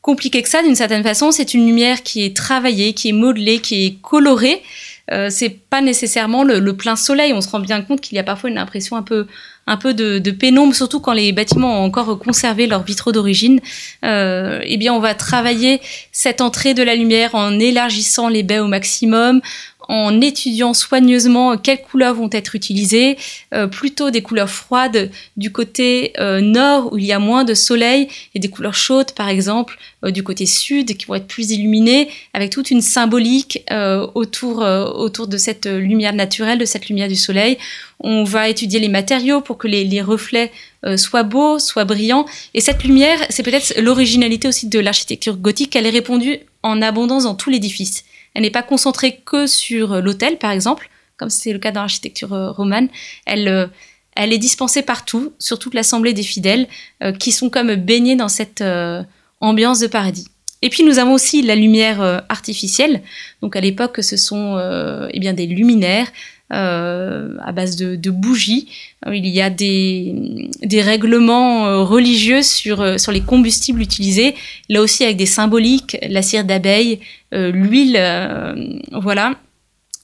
[0.02, 1.32] compliqué que ça d'une certaine façon.
[1.32, 4.62] C'est une lumière qui est travaillée, qui est modelée, qui est colorée.
[5.12, 7.34] Euh, c'est pas nécessairement le, le, plein soleil.
[7.34, 9.28] On se rend bien compte qu'il y a parfois une impression un peu
[9.70, 13.60] un peu de, de, pénombre, surtout quand les bâtiments ont encore conservé leurs vitraux d'origine,
[14.06, 15.82] euh, eh bien on va travailler
[16.14, 19.42] cette entrée de la lumière en élargissant les baies au maximum,
[19.88, 23.18] en étudiant soigneusement quelles couleurs vont être utilisées,
[23.54, 27.54] euh, plutôt des couleurs froides du côté euh, nord où il y a moins de
[27.54, 31.52] soleil et des couleurs chaudes par exemple euh, du côté sud qui vont être plus
[31.52, 33.64] illuminées avec toute une symbolique
[34.16, 37.58] autour, autour de cette lumière naturelle, de cette lumière du soleil.
[38.00, 40.52] On va étudier les matériaux pour que les, les reflets
[40.96, 42.26] soient beaux, soient brillants.
[42.54, 47.24] Et cette lumière, c'est peut-être l'originalité aussi de l'architecture gothique, elle est répandue en abondance
[47.24, 48.04] dans tout l'édifice
[48.38, 52.30] Elle n'est pas concentrée que sur l'autel, par exemple, comme c'est le cas dans l'architecture
[52.30, 52.88] romane.
[53.26, 53.72] Elle,
[54.16, 56.68] elle est dispensée partout, sur toute l'assemblée des fidèles,
[57.20, 58.64] qui sont comme baignés dans cette
[59.42, 60.28] ambiance de paradis.
[60.62, 63.02] Et puis nous avons aussi la lumière artificielle.
[63.42, 64.56] Donc à l'époque, ce sont
[65.12, 66.12] eh bien des luminaires euh,
[66.50, 68.70] à base de, bougies.
[69.06, 74.36] Euh, il y a des, règlements euh, religieux sur, sur les combustibles utilisés,
[74.70, 77.00] là aussi avec des symboliques, la cire d'abeille,
[77.32, 78.00] l'huile,
[78.92, 79.36] voilà.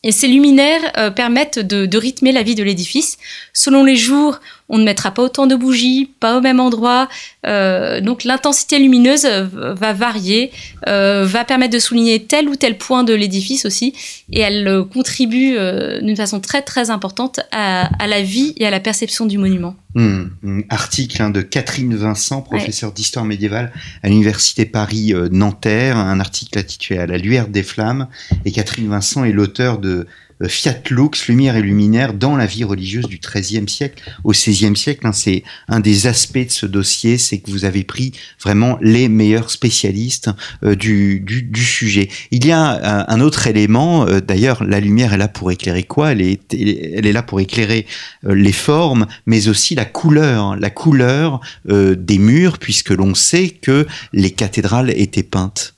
[0.06, 3.18] Et ces luminaires permettent de, rythmer la vie de l'édifice.
[3.54, 7.10] Selon les jours, on ne mettra pas autant de bougies, pas au même endroit.
[7.46, 10.52] Euh, donc l'intensité lumineuse va varier,
[10.88, 13.94] euh, va permettre de souligner tel ou tel point de l'édifice aussi,
[14.32, 15.58] et elle euh, contribue
[16.02, 19.76] d'une façon très très importante à, la vie et à la perception du monument.
[19.96, 20.62] Hmm, hmm.
[20.70, 23.72] article hein, de Catherine Vincent, professeure d'histoire médiévale
[24.02, 28.08] à l'université Paris Nanterre, un article intitulé À la lueur des flammes,
[28.46, 30.06] et Catherine Vincent est l'auteur de euh,
[30.48, 35.08] Fiat Lux, lumière et luminaire, dans la vie religieuse du XIIIe siècle au XVIe siècle.
[35.08, 39.10] Hein, c'est un des aspects de ce dossier, c'est que vous avez pris vraiment les
[39.10, 40.30] meilleurs spécialistes
[40.64, 41.24] euh, du,
[41.56, 42.10] sujet.
[42.32, 46.12] Il y a euh, un autre élément, d'ailleurs, la lumière est là pour éclairer quoi?
[46.12, 47.86] Elle est, elle est là pour éclairer
[48.24, 54.32] les formes, mais aussi la couleur, la couleur des murs, puisque l'on sait que les
[54.32, 55.73] cathédrales étaient peintes.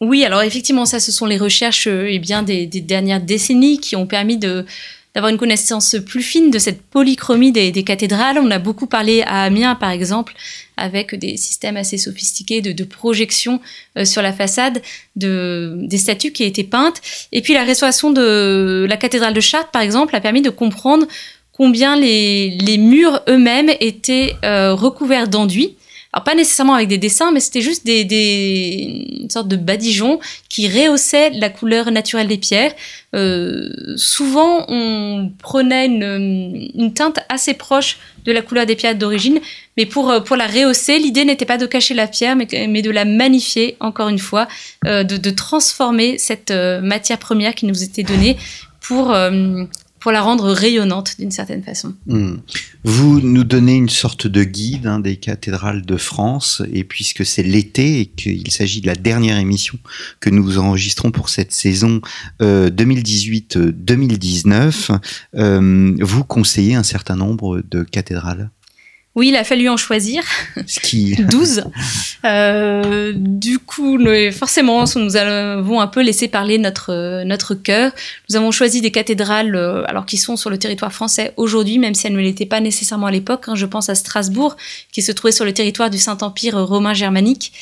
[0.00, 3.96] Oui, alors effectivement, ça, ce sont les recherches euh, eh bien, des, dernières décennies qui
[3.96, 4.64] ont permis de
[5.14, 8.38] d'avoir une connaissance plus fine de cette polychromie des, cathédrales.
[8.38, 10.34] On a beaucoup parlé à Amiens, par exemple,
[10.76, 13.60] avec des systèmes assez sophistiqués de, projection
[13.96, 14.80] euh, sur la façade
[15.16, 17.00] de, des statues qui étaient peintes.
[17.32, 21.06] Et puis la restauration de la cathédrale de Chartres, par exemple, a permis de comprendre
[21.52, 25.77] combien les, les murs eux-mêmes étaient euh, recouverts d'enduit
[26.12, 31.30] alors pas nécessairement avec des dessins, mais c'était juste des, des de badigeon qui rehaussait
[31.30, 32.72] la couleur naturelle des pierres.
[33.14, 39.38] Euh, souvent, on prenait une, teinte assez proche de la couleur des pierres d'origine,
[39.76, 42.90] mais pour, pour la rehausser, l'idée n'était pas de cacher la pierre, mais, mais de
[42.90, 44.48] la magnifier, encore une fois,
[44.86, 48.36] euh, de, transformer cette euh, matière première qui nous était donnée
[48.80, 49.64] pour euh,
[50.00, 51.94] pour la rendre rayonnante d'une certaine façon.
[52.06, 52.36] Hmm.
[52.84, 57.42] Vous nous donnez une sorte de guide hein, des cathédrales de France, et puisque c'est
[57.42, 59.78] l'été et qu'il s'agit de la dernière émission
[60.20, 62.00] que nous enregistrons pour cette saison
[62.40, 64.98] 2018-2019, euh,
[65.34, 68.50] euh, vous conseillez un certain nombre de cathédrales?
[69.14, 70.22] Oui, il a fallu en choisir.
[70.66, 71.16] Ski.
[71.18, 71.64] 12.
[72.24, 73.96] Euh, du coup,
[74.32, 77.92] forcément, nous avons un peu laissé parler notre, notre cœur.
[78.28, 81.94] Nous avons choisi des cathédrales euh, alors qui sont sur le territoire français aujourd'hui, même
[81.94, 83.44] si elles ne l'étaient pas nécessairement à l'époque.
[83.46, 83.54] Hein.
[83.54, 84.56] Je pense à Strasbourg,
[84.90, 87.52] qui se trouvait sur le territoire du Saint-Empire romain germanique.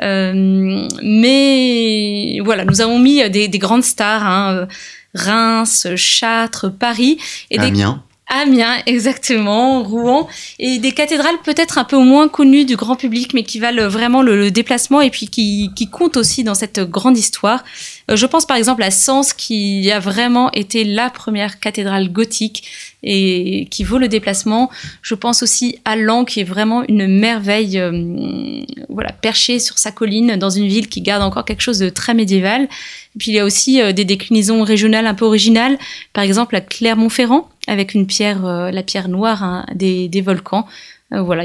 [0.00, 4.68] Euh, mais voilà, nous avons mis des, grandes stars, hein,
[5.12, 7.18] Reims, Chartres, Paris.
[7.50, 8.04] Et Amiens.
[8.26, 10.26] Amiens, exactement, Rouen,
[10.58, 14.22] et des cathédrales peut-être un peu moins connues du grand public, mais qui valent vraiment
[14.22, 17.64] le, déplacement et puis qui, qui, comptent aussi dans cette grande histoire.
[18.10, 22.64] Euh, je pense par exemple à Sens, qui a vraiment été la première cathédrale gothique
[23.02, 24.70] et qui vaut le déplacement.
[25.02, 29.92] Je pense aussi à Lan, qui est vraiment une merveille, euh, voilà, perchée sur sa
[29.92, 32.62] colline dans une ville qui garde encore quelque chose de très médiéval.
[32.62, 35.78] Et puis il y a aussi euh, des déclinaisons régionales un peu originales,
[36.12, 40.66] par exemple à Clermont-Ferrand, avec une pierre, euh, la pierre noire hein, des, volcans.
[41.10, 41.44] voilà,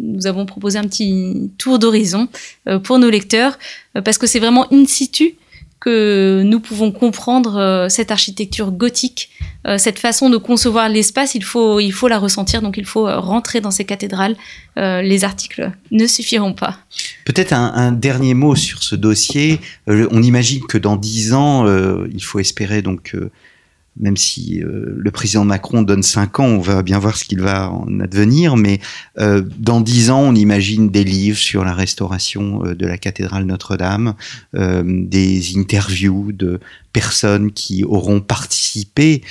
[0.00, 2.28] nous avons proposé un petit tour d'horizon
[2.84, 3.58] pour nos lecteurs,
[4.04, 5.36] parce que c'est vraiment in situ
[5.82, 9.30] que nous pouvons comprendre euh, cette architecture gothique,
[9.66, 13.08] euh, cette façon de concevoir l'espace, il faut, il faut la ressentir, donc il faut
[13.08, 14.36] euh, rentrer dans ces cathédrales.
[14.76, 16.78] les articles ne suffiront pas.
[17.24, 19.60] Peut-être un, un, dernier mot sur ce dossier.
[19.86, 21.66] on imagine que dans dix ans,
[22.06, 23.14] il faut espérer donc
[23.98, 27.40] même si euh, le président Macron donne cinq ans, on va bien voir ce qu'il
[27.40, 28.80] va en advenir, mais
[29.18, 33.44] euh, dans dix ans, on imagine des livres sur la restauration euh, de la cathédrale
[33.44, 34.14] Notre-Dame,
[34.54, 36.60] des interviews de
[36.92, 39.22] personnes qui auront participé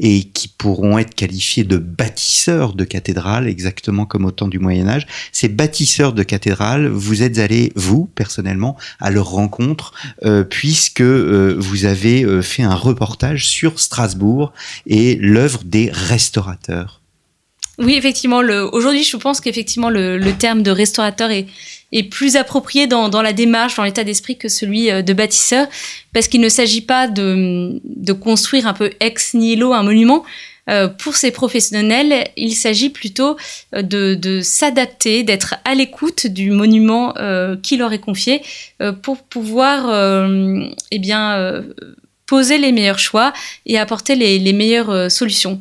[0.00, 4.88] et qui pourront être qualifiés de bâtisseurs de cathédrales, exactement comme au temps du Moyen
[4.88, 5.06] Âge.
[5.30, 9.92] Ces bâtisseurs de cathédrales, vous êtes allés, vous, personnellement, à leur rencontre,
[10.24, 14.52] euh, puisque euh, vous avez euh, fait un reportage sur Strasbourg
[14.86, 17.02] et l'œuvre des restaurateurs.
[17.78, 18.38] Oui, effectivement.
[18.72, 21.46] Aujourd'hui, je pense qu'effectivement, le, le, terme de restaurateur est,
[21.92, 25.66] est plus approprié dans, dans la démarche, dans l'état d'esprit que celui euh, de bâtisseur,
[26.12, 30.24] parce qu'il ne s'agit pas de, de construire un peu ex nihilo un monument,
[30.98, 33.36] pour ces professionnels, il s'agit plutôt
[33.72, 37.12] de, de s'adapter, d'être à l'écoute du monument
[37.60, 38.40] qui leur est confié
[39.02, 39.90] pour pouvoir
[40.92, 41.64] eh bien,
[42.26, 43.32] poser les meilleurs choix
[43.66, 45.60] et apporter les, les meilleures solutions.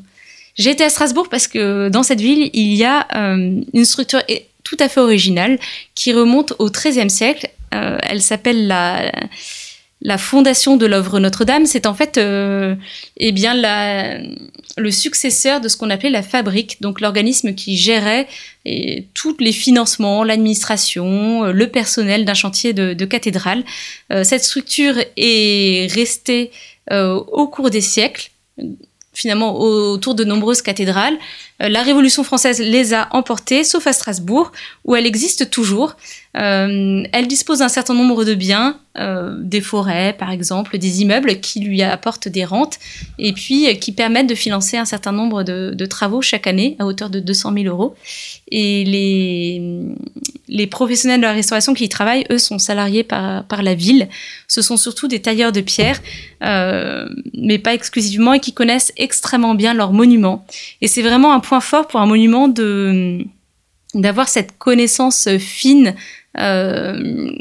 [0.55, 4.21] J'ai été à Strasbourg parce que dans cette ville, il y a une structure
[4.69, 5.57] tout à fait originale
[5.95, 7.49] qui remonte au XIIIe siècle.
[7.71, 8.67] elle s'appelle
[10.01, 12.75] la fondation de l'œuvre Notre-Dame, c'est en fait euh,
[13.17, 13.53] eh bien
[14.77, 18.27] le successeur de ce qu'on appelait la fabrique, donc l'organisme qui gérait
[19.13, 23.63] tous les financements, l'administration, euh, le personnel d'un chantier de, cathédrale.
[24.11, 26.51] Euh, cette structure est restée
[26.91, 28.31] au cours des siècles,
[29.13, 31.19] finalement autour de nombreuses cathédrales.
[31.59, 34.51] La Révolution française les a emportées, sauf à Strasbourg,
[34.85, 35.95] où elle existe toujours.
[36.37, 41.39] Euh, elle dispose d'un certain nombre de biens, euh, des forêts par exemple, des immeubles
[41.39, 42.77] qui lui apportent des rentes
[43.17, 46.85] et puis euh, qui permettent de financer un certain nombre de, travaux chaque année à
[46.85, 47.95] hauteur de 200 000 euros.
[48.51, 49.61] Et les,
[50.47, 54.07] les professionnels de la restauration qui y travaillent, eux, sont salariés par, par la ville.
[54.47, 55.99] Ce sont surtout des tailleurs de pierre,
[56.41, 60.45] mais pas exclusivement, et qui connaissent extrêmement bien leurs monuments.
[60.81, 63.25] Et c'est vraiment un point fort pour un monument de
[63.95, 65.95] d'avoir cette connaissance fine
[66.37, 67.31] euh,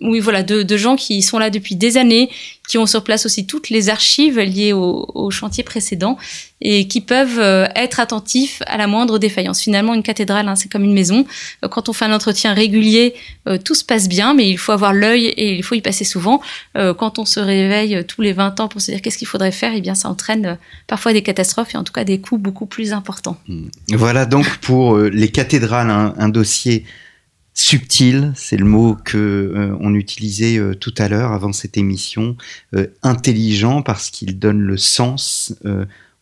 [0.00, 2.30] oui, voilà, de, gens qui sont là depuis des années,
[2.66, 6.16] qui ont sur place aussi toutes les archives liées au, chantier précédent
[6.62, 9.60] et qui peuvent euh, être attentifs à la moindre défaillance.
[9.60, 11.26] Finalement, une cathédrale, hein, c'est comme une maison.
[11.62, 13.14] Euh, quand on fait un entretien régulier,
[13.64, 16.40] tout se passe bien, mais il faut avoir l'œil et il faut y passer souvent.
[16.74, 19.72] quand on se réveille tous les 20 ans pour se dire qu'est-ce qu'il faudrait faire,
[19.74, 22.92] eh bien, ça entraîne parfois des catastrophes et en tout cas des coûts beaucoup plus
[22.92, 23.36] importants.
[23.88, 26.84] Voilà donc pour les cathédrales, un dossier
[27.54, 32.36] subtil, c'est le mot que euh, on utilisait euh, tout à l'heure avant cette émission,
[32.74, 35.54] euh, intelligent parce qu'il donne le sens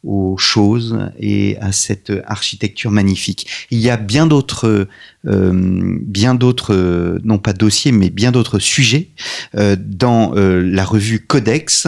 [0.03, 3.47] aux choses et à cette architecture magnifique.
[3.71, 4.89] Il y a bien d'autres,
[5.27, 9.09] euh, bien d'autres, non pas dossiers, mais bien d'autres sujets
[9.57, 11.87] euh, dans euh, la revue Codex.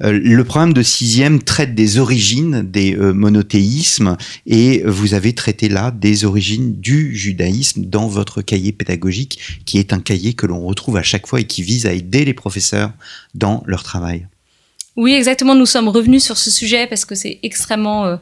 [0.00, 6.24] le programme de sixième traite des origines des monothéismes et vous avez traité là des
[6.24, 11.02] origines du judaïsme dans votre cahier pédagogique, qui est un cahier que l'on retrouve à
[11.02, 12.92] chaque fois et qui vise à aider les professeurs
[13.34, 14.26] dans leur travail.
[14.96, 15.54] Oui, exactement.
[15.54, 18.16] Nous sommes revenus sur ce sujet parce que c'est extrêmement euh,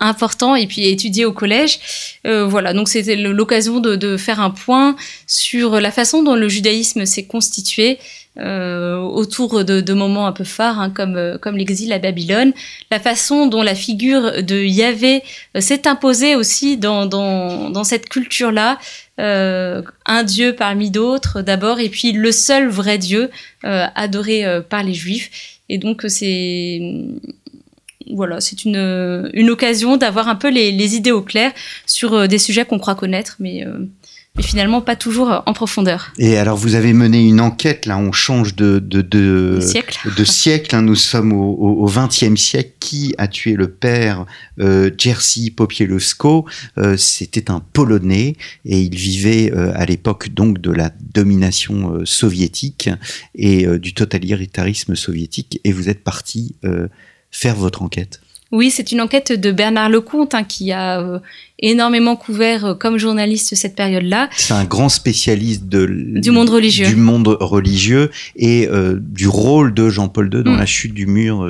[0.00, 1.78] important et puis étudié au collège.
[2.26, 7.06] Euh, voilà, donc c'était l'occasion de, faire un point sur la façon dont le judaïsme
[7.06, 7.98] s'est constitué
[8.38, 12.52] euh, autour de, moments un peu phares hein, comme, comme l'exil à Babylone,
[12.92, 15.22] la façon dont la figure de Yahvé
[15.58, 18.78] s'est imposée aussi dans, dans, dans cette culture-là,
[19.18, 23.30] un Dieu parmi d'autres d'abord, et puis le seul vrai Dieu
[23.64, 25.57] adoré par les Juifs.
[25.68, 26.80] Et donc c'est
[28.10, 31.52] voilà, c'est une, une occasion d'avoir un peu les, idées au clair
[31.86, 33.86] sur euh, des sujets qu'on croit connaître, mais, euh,
[34.38, 36.12] mais finalement pas toujours en profondeur.
[36.16, 39.98] Et alors vous avez mené une enquête, là on change de, de, de, siècle.
[40.16, 40.82] de siècle hein.
[40.82, 42.70] nous sommes au XXe siècle.
[42.80, 44.24] Qui a tué le père
[44.60, 46.46] euh, Jerzy Popielowsko
[46.78, 52.88] euh, C'était un Polonais et il vivait à l'époque donc de la domination soviétique
[53.34, 56.54] et du totalitarisme soviétique et vous êtes parti
[57.30, 58.20] faire votre enquête
[58.50, 61.18] oui, c'est une enquête de Bernard Lecomte hein, qui a euh,
[61.58, 64.30] énormément couvert euh, comme journaliste cette période-là.
[64.36, 69.74] C'est un grand spécialiste de, du monde religieux, du monde religieux et euh, du rôle
[69.74, 70.58] de Jean-Paul II dans mm.
[70.58, 71.46] la chute du mur.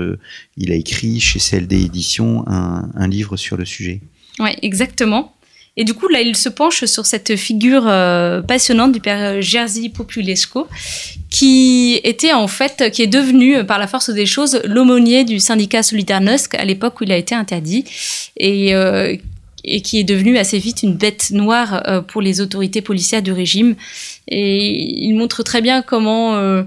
[0.56, 4.00] il a écrit chez CLD Éditions un, un livre sur le sujet.
[4.40, 5.37] Oui, exactement.
[5.78, 9.90] Et du coup, là, il se penche sur cette figure euh, passionnante du père Jerzy
[9.90, 10.66] Populesco,
[11.30, 15.84] qui était en fait, qui est devenu, par la force des choses, l'aumônier du syndicat
[15.84, 17.84] Solidarnosc à l'époque où il a été interdit,
[18.36, 19.14] et, euh,
[19.62, 23.30] et qui est devenu assez vite une bête noire euh, pour les autorités policières du
[23.30, 23.76] régime.
[24.26, 26.64] Et il montre très bien comment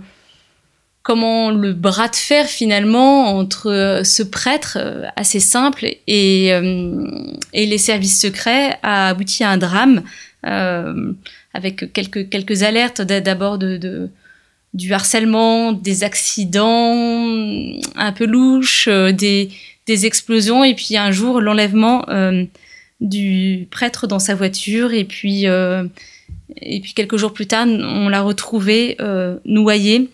[1.11, 7.05] comment le bras de fer finalement entre euh, ce prêtre euh, assez simple et, euh,
[7.51, 10.03] et les services secrets a abouti à un drame
[11.53, 14.09] avec quelques, quelques alertes d'abord de,
[14.73, 16.95] du harcèlement, des accidents
[17.97, 19.49] un peu louches, des,
[19.85, 22.05] des explosions et puis un jour l'enlèvement
[23.01, 28.21] du prêtre dans sa voiture et puis, et puis quelques jours plus tard on l'a
[28.21, 28.97] retrouvé
[29.45, 30.09] noyé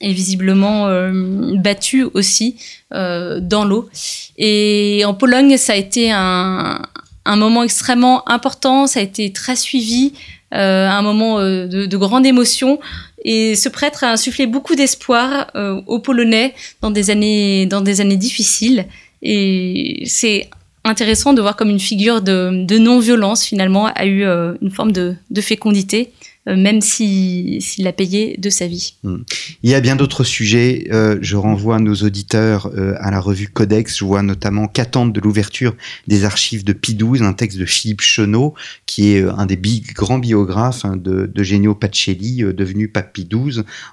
[0.00, 2.56] et visiblement euh, battu aussi
[2.92, 3.88] euh, dans l'eau.
[4.36, 6.80] Et en Pologne, ça a été un,
[7.26, 10.12] moment extrêmement important, ça a été très suivi,
[10.52, 12.78] euh, un moment de, de, grande émotion.
[13.24, 15.50] Et ce prêtre a insufflé beaucoup d'espoir
[15.86, 18.84] aux Polonais dans des années, dans des années difficiles.
[19.22, 20.50] Et c'est
[20.84, 24.24] intéressant de voir comme une figure de, non-violence finalement a eu
[24.60, 26.12] une forme de fécondité
[26.46, 28.94] même s'il a payé de sa vie.
[29.02, 29.18] Hmm.
[29.62, 30.88] Il y a bien d'autres sujets.
[30.92, 33.98] Euh, je renvoie nos auditeurs euh, à la revue Codex.
[33.98, 35.74] Je vois notamment qu'attendre de l'ouverture
[36.06, 38.54] des archives de Pidouze, un texte de Philippe Chenot,
[38.86, 39.58] qui est un des
[39.94, 43.28] grands biographes hein, de, de Genio Pacelli, devenu pape Pie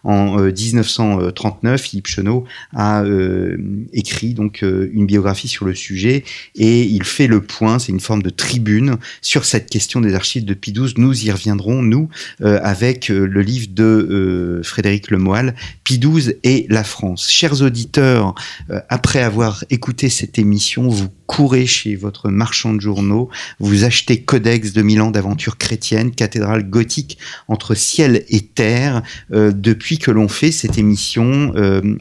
[0.04, 3.04] En 1939, Philippe Chenot a
[3.94, 6.24] écrit donc une biographie sur le sujet
[6.56, 10.46] et il fait le point, c'est une forme de tribune sur cette question des archives
[10.46, 12.10] de Pie Nous y reviendrons, nous,
[12.41, 16.00] euh, avec euh, le livre de euh, Frédéric Lemoyle, Pie
[16.44, 17.30] et la France.
[17.30, 18.34] Chers auditeurs,
[18.90, 23.30] après avoir écouté cette émission, vous courez chez votre marchand de journaux,
[23.62, 27.18] vous achetez Codex de Milan d'aventure chrétienne, cathédrale gothique
[27.48, 29.02] entre ciel et terre.
[29.30, 31.54] depuis que l'on fait cette émission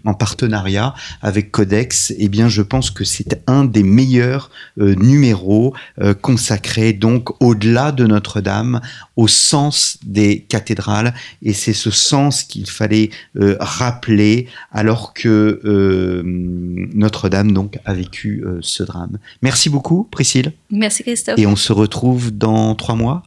[0.05, 5.75] en partenariat avec Codex, eh bien, je pense que c'est un des meilleurs numéros
[6.23, 8.81] consacrés donc au-delà de Notre-Dame,
[9.15, 16.23] au sens des cathédrales et c'est ce sens qu'il fallait euh, rappeler alors que euh,
[16.25, 19.19] Notre-Dame donc a vécu euh, ce drame.
[19.43, 20.53] Merci beaucoup Priscille.
[20.71, 21.39] Merci Christophe.
[21.39, 23.23] Et on se retrouve dans trois mois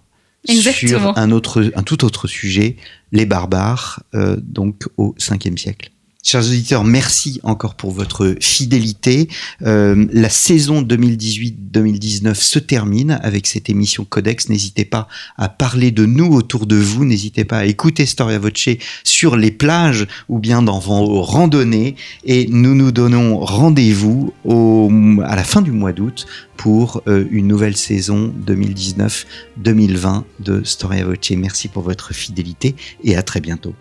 [0.45, 2.75] sur un autre, un tout autre sujet,
[3.11, 5.91] les barbares, donc au 5e siècle.
[6.25, 9.27] Chers auditeurs, merci encore pour votre fidélité.
[9.63, 14.47] Euh, la saison 2018-2019 se termine avec cette émission Codex.
[14.47, 17.03] N'hésitez pas à parler de nous autour de vous.
[17.03, 18.69] N'hésitez pas à écouter Storia Voce
[19.03, 21.97] sur les plages ou bien dans vos randonnées.
[22.23, 24.33] Et nous nous donnons rendez-vous
[25.25, 31.31] à la fin du mois d'août pour euh, une nouvelle saison 2019-2020 de Storia Voce.
[31.31, 33.75] Merci pour votre fidélité et à très bientôt.